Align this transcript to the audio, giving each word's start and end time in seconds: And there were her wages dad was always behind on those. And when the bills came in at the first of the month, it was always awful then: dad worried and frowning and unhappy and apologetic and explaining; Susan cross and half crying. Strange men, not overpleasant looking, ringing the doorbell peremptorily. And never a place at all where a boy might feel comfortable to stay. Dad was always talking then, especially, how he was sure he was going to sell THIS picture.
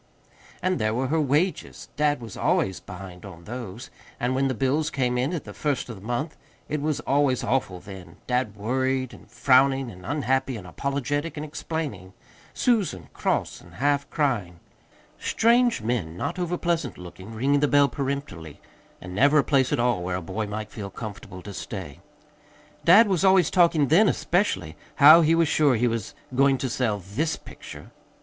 And 0.63 0.79
there 0.79 0.95
were 0.95 1.09
her 1.09 1.21
wages 1.21 1.89
dad 1.95 2.21
was 2.21 2.35
always 2.35 2.79
behind 2.79 3.23
on 3.23 3.43
those. 3.43 3.91
And 4.19 4.33
when 4.33 4.47
the 4.47 4.55
bills 4.55 4.89
came 4.89 5.15
in 5.15 5.31
at 5.31 5.43
the 5.43 5.53
first 5.53 5.89
of 5.89 5.95
the 5.95 6.01
month, 6.01 6.35
it 6.67 6.81
was 6.81 7.01
always 7.01 7.43
awful 7.43 7.79
then: 7.79 8.17
dad 8.25 8.55
worried 8.55 9.13
and 9.13 9.29
frowning 9.29 9.91
and 9.91 10.03
unhappy 10.03 10.57
and 10.57 10.65
apologetic 10.65 11.37
and 11.37 11.45
explaining; 11.45 12.13
Susan 12.51 13.09
cross 13.13 13.61
and 13.61 13.75
half 13.75 14.09
crying. 14.09 14.59
Strange 15.19 15.83
men, 15.83 16.17
not 16.17 16.37
overpleasant 16.37 16.97
looking, 16.97 17.31
ringing 17.31 17.59
the 17.59 17.67
doorbell 17.67 17.89
peremptorily. 17.89 18.59
And 18.99 19.13
never 19.13 19.37
a 19.37 19.43
place 19.43 19.71
at 19.71 19.79
all 19.79 20.01
where 20.01 20.15
a 20.15 20.21
boy 20.23 20.47
might 20.47 20.71
feel 20.71 20.89
comfortable 20.89 21.43
to 21.43 21.53
stay. 21.53 21.99
Dad 22.83 23.07
was 23.07 23.23
always 23.23 23.51
talking 23.51 23.89
then, 23.89 24.09
especially, 24.09 24.75
how 24.95 25.21
he 25.21 25.35
was 25.35 25.47
sure 25.47 25.75
he 25.75 25.87
was 25.87 26.15
going 26.33 26.57
to 26.57 26.69
sell 26.71 26.97
THIS 26.97 27.35
picture. 27.37 27.91